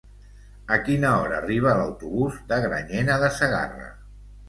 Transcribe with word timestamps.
A 0.77 0.79
quina 0.87 1.11
hora 1.19 1.37
arriba 1.43 1.75
l'autobús 1.81 2.43
de 2.51 2.61
Granyena 2.67 3.23
de 3.27 3.33
Segarra? 3.41 3.97